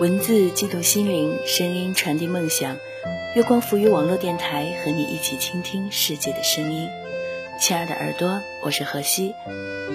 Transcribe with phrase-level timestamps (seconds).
[0.00, 2.78] 文字激动心灵，声音传递梦想。
[3.36, 6.88] 月光浮于网络电台，和你一起倾听世界的声音。
[7.60, 9.34] 亲爱的耳朵，我是何西。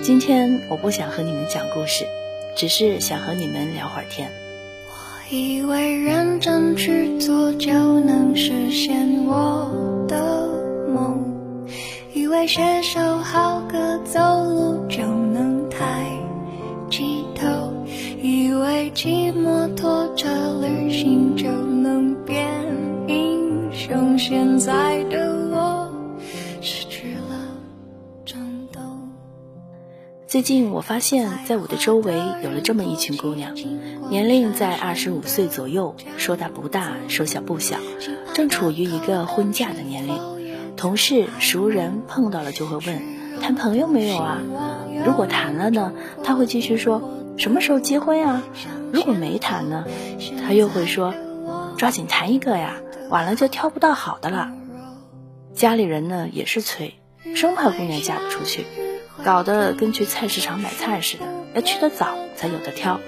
[0.03, 2.05] 今天我不想和你们讲故事，
[2.55, 4.29] 只是想和你们聊会儿天。
[4.87, 10.47] 我以为认真去做就能实现我的
[10.87, 11.65] 梦，
[12.13, 12.99] 以为写首
[30.35, 32.13] 最近我发现，在我的周围
[32.43, 33.55] 有了这么一群姑娘，
[34.09, 37.77] 年龄在二十五岁左右，说大不大，说小不小，
[38.33, 40.75] 正处于一个婚嫁的年龄。
[40.75, 43.01] 同事、熟人碰到了就会问：
[43.39, 44.41] 谈朋友没有啊？
[45.05, 48.43] 如果谈了呢，他会继续说什么时候结婚呀？
[48.91, 49.85] 如果没谈呢，
[50.45, 51.13] 他又会说
[51.77, 52.75] 抓紧谈一个呀，
[53.09, 54.51] 晚了就挑不到好的了。
[55.53, 56.95] 家里人呢也是催，
[57.35, 58.65] 生怕姑娘嫁不出去。
[59.25, 61.23] 搞得跟去菜市场买菜似的，
[61.55, 62.99] 要去得早才有的挑，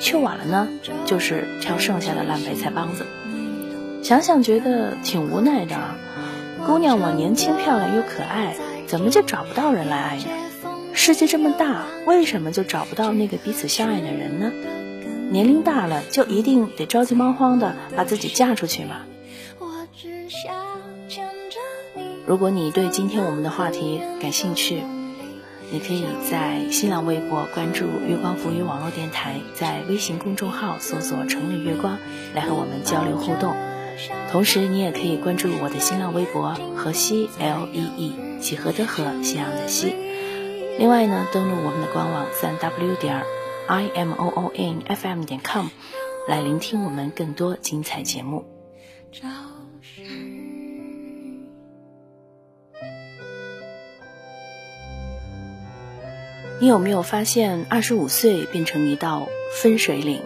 [0.00, 0.68] 去晚了呢，
[1.04, 3.04] 就是挑剩下的烂白菜帮子。
[4.02, 5.76] 想想觉得挺无奈的，
[6.66, 10.24] 姑娘我年轻漂亮又可爱，怎么就找不到人来爱呢？
[10.94, 14.50] 世界这么大，为什么就找不到那个彼此相爱的人呢？
[15.30, 19.02] 年龄大了就一定得着急忙慌的把自己嫁出去吗？
[22.26, 24.82] 如果你对今天我们的话题感兴趣，
[25.70, 31.98] 你可以在新浪微博关注“月光浮语网络电台”，在微信公众号搜索“城里月光”
[32.34, 33.54] 来和我们交流互动。
[34.30, 39.94] 同时，你也可以关注我的新浪微博“河西 L E E 几何的河夕阳的西”。
[40.78, 43.22] 另外呢，登录我们的官网三 W 点
[43.66, 45.66] I M O O N F M 点 com
[46.26, 48.44] 来聆听我们更多精彩节目。
[56.60, 60.22] 你有没有发现，二十五岁变成一道分水岭？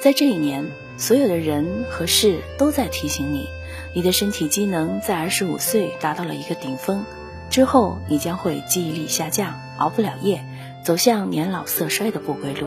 [0.00, 3.48] 在这一年，所有的人和事都在提醒你，
[3.94, 7.06] 你的身体机能在二十五岁达到了一个顶峰，
[7.48, 10.44] 之后你将会记忆力下降，熬不了夜，
[10.84, 12.66] 走向年老色衰的不归路。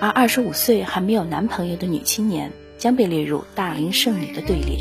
[0.00, 4.78] 而二十五岁还没有男朋友的女青年，将被列入大龄剩女的队列。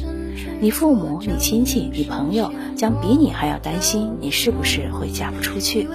[0.59, 5.87] 你父母、你亲戚、你朋友将比你还要担心你是不是会嫁不出去。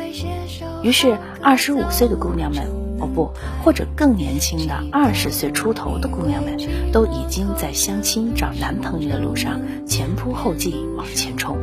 [0.82, 2.64] 于是，二十五岁的姑娘们，
[3.00, 3.30] 哦不，
[3.64, 6.56] 或者更年轻的二十岁出头的姑娘们，
[6.92, 11.56] 都已经在相亲找男朋友的路上前仆后继往前冲。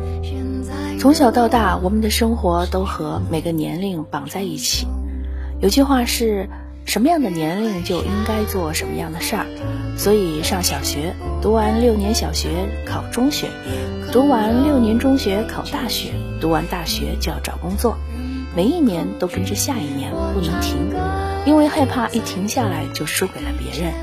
[1.00, 4.88] 从小到大，我们的生活都和每个年龄绑在一起。
[5.62, 6.50] 有句话是。
[6.86, 9.46] 什么样的年龄就应该做什么样的事儿，
[9.98, 13.48] 所以上小学读完六年小学考中学，
[14.12, 17.98] 读完六年中学考大学，读完大学就要找工作，
[18.56, 20.94] 每一年都跟着下一年不能停，
[21.48, 23.94] 因为害怕一停下来就输给了别人。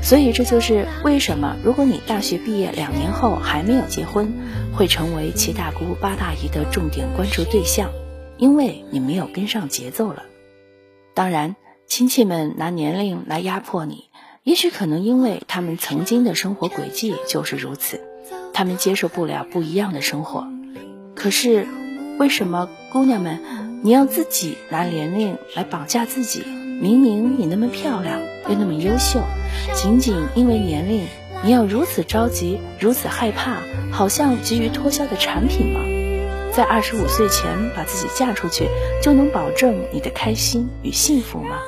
[0.00, 4.32] 所以这就是为什么如果你大学毕业两年后还没有结婚，
[4.72, 7.90] 会成为七大姑八大姨的重点关注对象，
[8.36, 10.22] 因为你没有跟上节奏了。
[11.14, 11.56] 当然。
[11.88, 14.10] 亲戚们拿年龄来压迫你，
[14.42, 18.02] 也许可能因为他们曾经的生活轨迹就是如此，
[18.52, 20.46] 他们接受不了不一样的生活。
[21.14, 21.66] 可是，
[22.18, 26.44] 为什么姑娘们，你要自己拿年龄来绑架自己？
[26.80, 29.22] 明明你那么漂亮，又那么优秀，
[29.74, 31.06] 仅仅因为年龄，
[31.42, 33.56] 你要如此着急，如此害怕，
[33.90, 35.80] 好像急于脱销的产品吗？
[36.58, 38.68] 在二十五岁前把自己嫁出去，
[39.00, 41.60] 就能保证你的开心与幸福吗？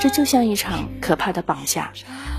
[0.00, 1.90] 这就像一场可怕的绑架，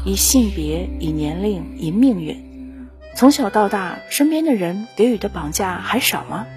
[0.06, 2.88] 以性别、以年龄、以命运。
[3.18, 6.48] 从小到大，身边的人给予的绑架还少吗？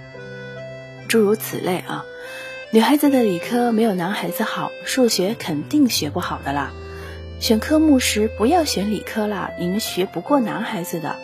[1.08, 2.04] 诸如此类啊。
[2.70, 6.70] 女孩子的理科没有男孩子好，数学肯定学不好的啦。
[7.40, 11.16] 选科目时不要选理科啦，你们学不过男孩子的。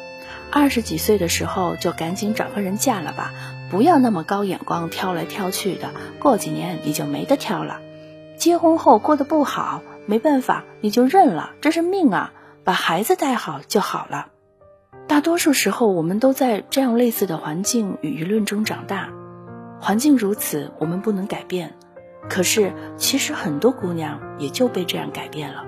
[0.56, 3.33] 二十几岁的时候就赶紧找个人嫁了吧，
[3.73, 5.91] 不要那么高眼光挑来挑去的，
[6.21, 7.81] 过几年你就没得挑了。
[8.37, 12.33] 结婚后过得不好，没办法，你就认了，这是命啊！
[12.62, 14.29] 把孩子带好就好了。
[15.09, 19.09] 大多数时候，我们都在这样类似的环境与舆论中长大，
[19.81, 21.75] 环境如此，我们不能改变。
[22.31, 25.65] 可是，其实很多姑娘也就被这样改变了，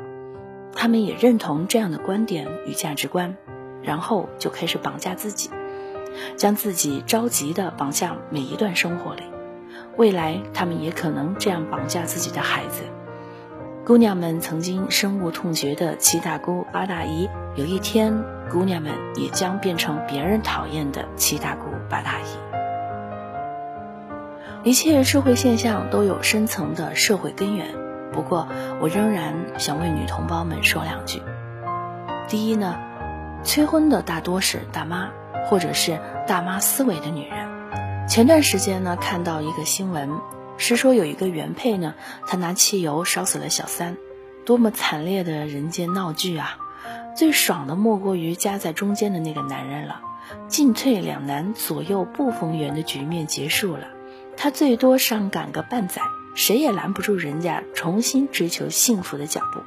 [0.73, 3.37] 她们也认同这样的观点与价值观，
[3.87, 5.49] 然后就开始绑架自己，
[6.37, 9.23] 将自己着急的绑架每一段生活里。
[9.97, 12.83] 未来，他们也可能这样绑架自己的孩子。
[13.87, 22.25] 姑娘们曾经深恶痛绝的七大姑八大姨，有一天，姑娘们也将变成别人讨厌的七大姑八大姨。
[24.65, 27.69] 一切社会现象都有深层的社会根源，
[28.13, 28.49] 不过
[28.81, 31.23] 我仍然想为女同胞们说两句。
[32.27, 32.77] 第一呢，
[33.47, 35.09] 催婚的大多是大妈，
[35.47, 38.09] 或者是大妈思维的女人。
[38.09, 40.11] 前段时间呢，看到一个新闻。
[40.59, 41.95] 是说有一个原配呢，
[42.27, 43.99] 他拿汽油烧死了小三，
[44.47, 46.59] 多么惨烈的人间闹剧啊！
[47.15, 50.01] 最爽的莫过于夹在中间的那个男人了，
[50.49, 53.87] 进退两难、左右不逢源的局面结束了，
[54.39, 56.01] 他最多上赶个半载，
[56.35, 59.61] 谁也拦不住人家重新追求幸福的脚步。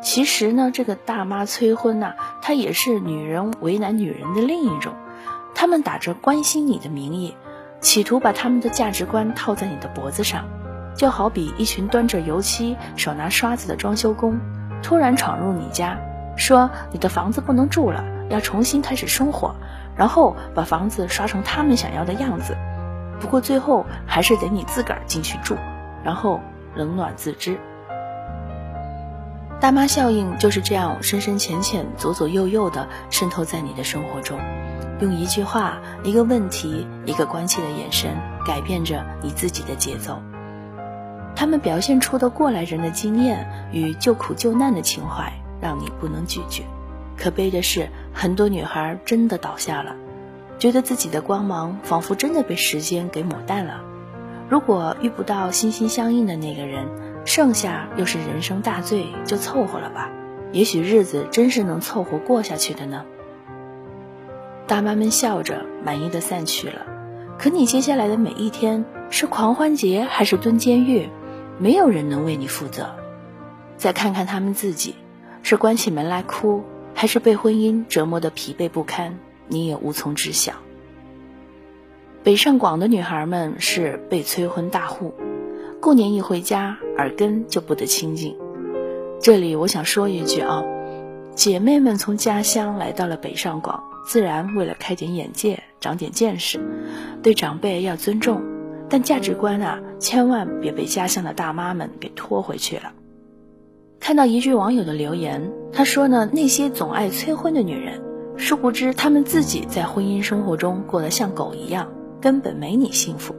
[0.00, 4.94] 其实呢，这个大妈催婚呐，她也是女人为难女人的另一种，
[5.54, 7.36] 他们打着关心你的名义。
[7.80, 10.46] 企图把他们的价值观套在你的脖子上，
[10.96, 14.40] 就好比一群端着油漆、手拿刷子的装修工，
[14.82, 15.96] 突然闯入你家，
[16.36, 19.54] 说你的房子不能住了，要重新开始生活，
[19.96, 22.56] 然后把房子刷成他们想要的样子。
[23.20, 25.56] 不过最后还是得你自个儿进去住，
[26.04, 26.40] 然后
[26.74, 27.60] 冷暖自知。
[29.60, 34.38] 大妈效应就是这样深深浅浅、左左右右的渗透在你的生活中。
[35.00, 38.16] 用一句话、一个问题、一个关切的眼神，
[38.46, 40.22] 改变着你自己的节奏。
[41.34, 46.62] 他们表现出的过来人的经验与救苦救难的情怀，让你不能拒绝。
[47.16, 49.96] 可悲的是，很多女孩真的倒下了，
[50.60, 53.80] 觉得自己的光芒仿佛真的被时间给抹淡了。
[54.48, 56.86] 如果遇不到心心相印的那个人，
[57.24, 60.10] 剩下又是人生大罪，就凑合了吧。
[60.52, 63.04] 也许日子真是能凑合过下去的呢。
[64.66, 66.86] 大妈们笑着，满意的散去了。
[67.38, 71.08] 可你接下来的每一天是狂欢节还是蹲监狱，
[71.58, 72.94] 没有人能为你负责。
[73.76, 74.94] 再看看他们自己，
[75.42, 76.64] 是关起门来哭，
[76.94, 80.54] 还是被婚姻折磨得疲惫不堪，你也无从知晓。
[82.24, 85.14] 北上广的女孩们是被催婚大户，
[85.80, 88.36] 过年一回家，耳根就不得清净。
[89.20, 90.64] 这里我想说一句啊，
[91.36, 93.82] 姐妹们从家乡来到了北上广。
[94.04, 96.58] 自然为了开点眼界，长点见识，
[97.22, 98.42] 对长辈要尊重，
[98.88, 102.92] 但价值观啊，千万别被家乡的大妈们给拖回去了。
[104.00, 108.00] 看到一句网友的留言，他说呢，那些总爱催婚的女人，
[108.36, 113.34] 殊不知她们自己在婚姻生活中过得像狗一样，根本没你幸福。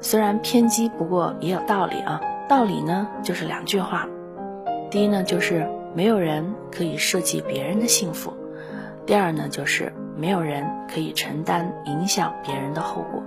[0.00, 2.20] 虽然偏激，不过也有道理啊。
[2.48, 4.08] 道理呢，就是两句话，
[4.90, 8.32] 第一呢，就是没有人可以设计别人的幸福。
[9.06, 13.22] 第二呢，就是没有人可以承担影响别人的后果。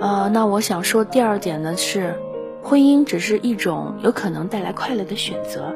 [0.00, 2.14] 呃，那我想说第二点呢是，
[2.62, 5.74] 婚姻只是一种有可能带来快乐的选择。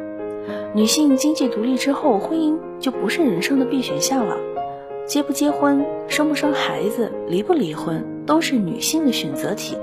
[0.75, 4.37] 女性经济独立之后，婚姻就不是人生的必选项了。
[5.06, 9.77] 结不结婚、生不生孩子、离不离婚，都是女性的选择题，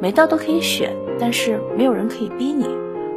[0.00, 2.66] 每道都可以选，但是没有人可以逼你，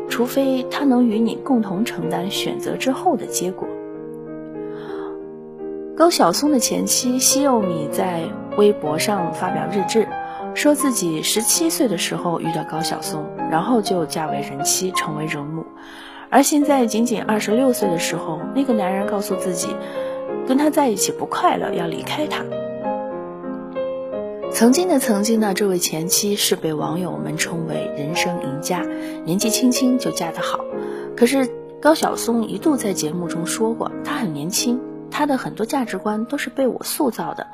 [0.09, 3.67] 除非他能与你共同承担选择之后的结果。
[5.95, 8.23] 高晓松的前妻西柚米在
[8.57, 10.07] 微博上发表日志，
[10.55, 15.63] 说自己十七岁的时候遇到高晓松，然后就嫁为人妻，成为人母。
[16.31, 19.69] 而现在仅仅二十六岁的时候，那个男人告诉自己，
[20.47, 22.43] 跟他在一起不快乐，要离开他。
[24.51, 28.81] 曾经的曾经呢，这位前妻是被网友们称为人生赢家，
[29.25, 30.59] 年纪轻轻就嫁得好。
[31.15, 31.49] 可是
[31.81, 34.79] 高晓松一度在节目中说过，他很年轻。
[35.11, 37.47] 他的很多价值观都是被我塑造的，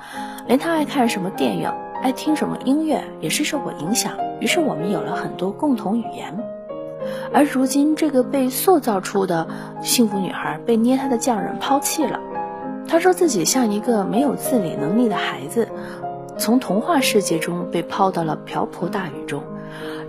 [0.47, 1.69] 连他爱看什么电影、
[2.01, 4.13] 爱听什么音乐也是受我影响。
[4.39, 6.39] 于是我们有了很多共同语言。
[7.31, 9.47] 而如今，这个被塑造出的
[9.83, 12.19] 幸福女孩被捏她的匠人抛弃了。
[12.91, 15.69] 他说自己像一个没有自理能力的孩子，
[16.37, 19.41] 从童话世界中被抛到了瓢泼大雨中。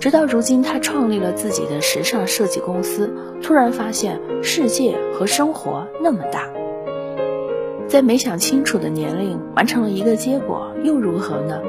[0.01, 6.49] 直到如今，他创立了自己的时尚设计公司，突然发现世界和生活那么大。
[7.87, 11.61] 在没想清楚的年龄完成了一个结果又如何呢？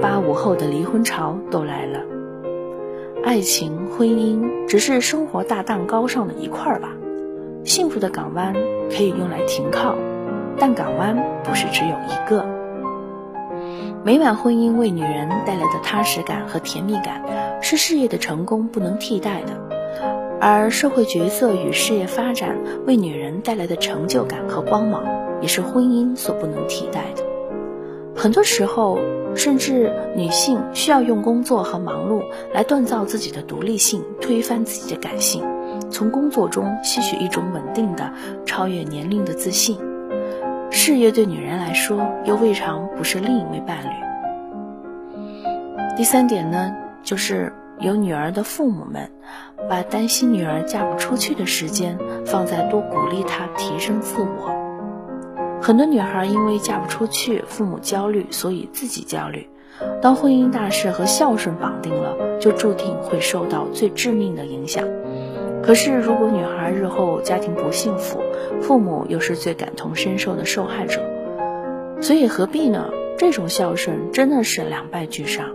[0.00, 2.00] 八五后的离婚潮都来了。
[3.22, 6.88] 爱情、婚姻只是生活大蛋糕上的一块儿吧。
[7.64, 8.54] 幸福的港湾
[8.90, 9.94] 可以用来停靠，
[10.58, 12.44] 但港湾不是只有一个。
[14.04, 17.22] 美满婚姻为女人带来的踏实感和甜蜜感，
[17.60, 19.52] 是事业的成功不能替代的；
[20.40, 25.04] 而社会角色与事业发展为女人带来的成就感和光芒。
[25.40, 27.22] 也是婚姻所不能替代的。
[28.16, 28.98] 很多时候，
[29.36, 35.44] 甚至女性需要用工作和忙碌来锻造自己的独立性，推翻自己的感性，
[35.92, 38.12] 从工作中吸取一种稳定的、
[38.44, 39.78] 超越年龄的自信。
[40.70, 43.88] 事业对女人来说，又未尝不是另一位伴侣。
[45.96, 49.10] 第三点呢，就是有女儿的父母们，
[49.68, 54.54] 把担心女儿嫁不出去的时间放在多鼓励她提升自我。
[55.60, 59.48] 很多女孩因为嫁不出去，父母焦虑，所以自己焦虑。
[60.02, 64.84] 当婚姻大事和孝顺绑定了，就注定会受到最致命的影响。
[65.62, 68.20] 可是，如果女孩日后家庭不幸福，
[68.60, 71.02] 父母又是最感同身受的受害者，
[72.00, 72.90] 所以何必呢？
[73.18, 75.46] 这种孝顺真的是两败俱伤。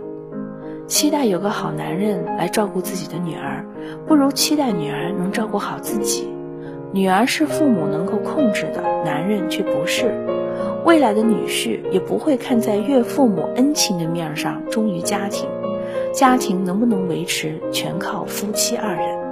[0.86, 3.64] 期待有个好男人来照顾自己的女儿，
[4.06, 6.28] 不如期待女儿能照顾好自己。
[6.92, 10.12] 女儿是父母能够控制的，男人却不是。
[10.84, 15.48] 未来的女婿也不会看在岳父母恩情的面上忠于家庭，
[16.12, 19.23] 家庭能不能维持，全靠夫妻二人。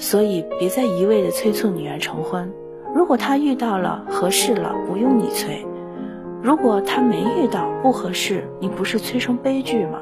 [0.00, 2.50] 所以别再一味的催促女儿成婚。
[2.94, 5.64] 如果她遇到了合适了，不用你催；
[6.42, 10.00] 如果她没遇到不合适，你不是催生悲剧吗？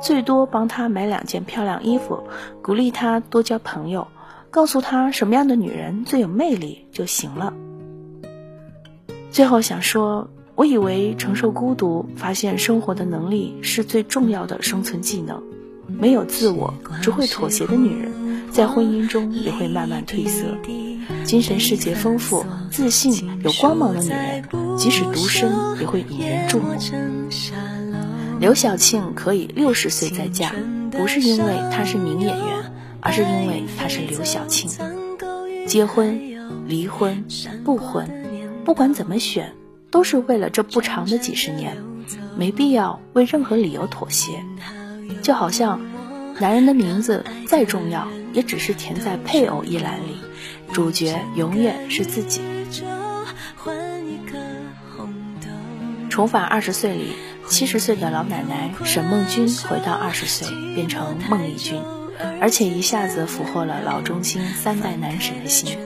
[0.00, 2.24] 最多帮她买两件漂亮衣服，
[2.62, 4.08] 鼓励她多交朋友。
[4.50, 7.54] 告诉她什么样的女人最有魅力就行了。
[9.30, 15.42] 最后想说，我以为承受孤独、发现生活的能力是最重要的生存技能。
[15.86, 18.12] 没有自我、只会妥协的女人，
[18.52, 20.56] 在婚姻中也会慢慢褪色。
[21.24, 24.44] 精神世界丰富、自信、有光芒的女人，
[24.76, 26.74] 即使独身也会引人注目。
[28.38, 30.52] 刘晓庆可以六十岁再嫁，
[30.90, 32.72] 不是因为她是名演员。
[33.04, 34.70] 而是因为她是刘晓庆，
[35.66, 36.20] 结婚、
[36.68, 37.24] 离婚、
[37.64, 38.08] 不婚，
[38.64, 39.54] 不管怎么选，
[39.90, 41.76] 都是为了这不长的几十年，
[42.36, 44.44] 没必要为任何理由妥协。
[45.20, 45.80] 就好像，
[46.38, 50.16] 男人的名字再重要，也只是填在配偶一栏里，
[50.72, 52.40] 主角永远是自己。
[56.08, 57.12] 重返二十岁里，
[57.48, 61.80] 七十岁的老奶奶沈梦君回到二十岁，变成孟丽君。
[62.40, 65.78] 而且一下子俘获了老中青三代男神的心。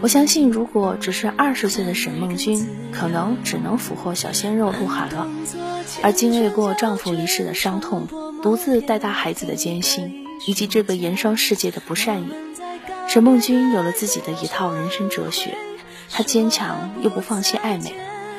[0.00, 5.26] 我相信，如果只是二十岁的沈梦君，可能只能俘获小鲜肉鹿晗了。
[6.02, 8.06] 而经历过丈夫离世的伤痛，
[8.40, 12.28] 独自带大孩子的艰辛，以及这个盐商世界的不善意，
[13.08, 15.56] 沈梦君有了自己的一套人生哲学。
[16.10, 17.92] 她坚强又不放弃爱美，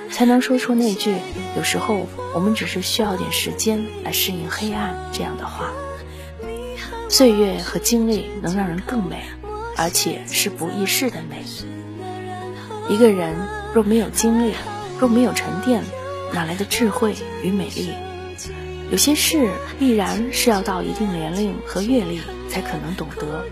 [0.10, 1.15] 才能说出那句
[1.58, 5.72] “有时候我们只是需要点时间来适应黑暗”这样的话。
[7.10, 9.24] 岁月和经历能让人更美，
[9.75, 11.44] 而且是不易逝的美。
[12.88, 13.36] 一个人
[13.74, 14.53] 若没有经历，
[14.98, 15.84] 若没有沉淀，
[16.34, 17.89] 哪来的智慧与美丽？
[18.91, 23.46] 有些事必然是要到一定年龄和阅历才可能懂得，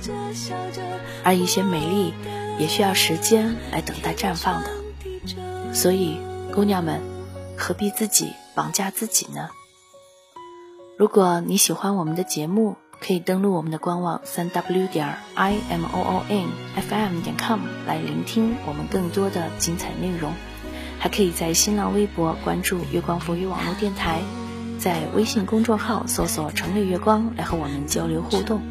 [1.23, 2.13] 而一些美丽
[2.57, 4.69] 也需要时间来等待绽放的。
[5.73, 6.17] 所以，
[6.53, 7.01] 姑娘们，
[7.55, 9.49] 何必自己绑架自己呢？
[10.97, 20.33] 如果你喜欢我们的节目，可以登录我们的官网三 w 点 i m o o n f m 点 com 来聆听我们更多的精彩内容，
[20.97, 24.21] 还可以在新浪微博关注月光浮语网络电台，
[24.79, 28.61] 在微信公众号搜索“城里月光”来和我们交流互动，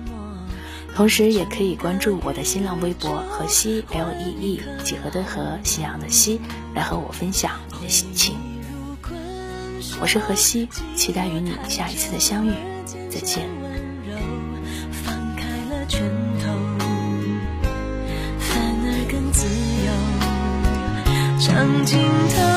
[0.94, 6.40] 同时也可以关注我的新浪微博河西 L E E 几何的河夕阳的西，
[6.74, 8.36] 来和我分享你的心情。
[10.00, 12.52] 我是河西，期待与你下一次的相遇，
[13.10, 13.48] 再见。
[15.88, 16.02] 拳
[16.40, 16.52] 头，
[18.40, 19.46] 反而更自
[19.86, 19.92] 由，
[21.40, 22.55] 尝尽。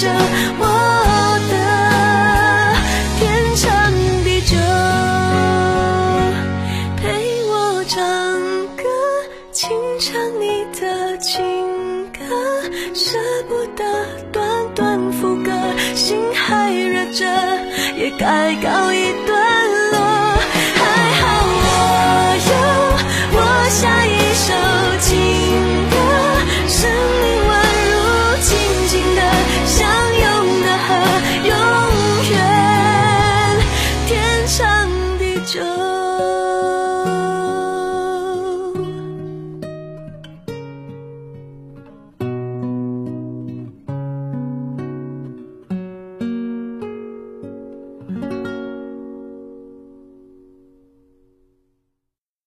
[0.00, 0.08] 着
[0.58, 0.79] 我